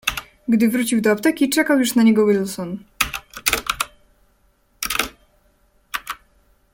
[0.47, 2.77] "Gdy wrócił do apteki, czekał już na niego Wilson."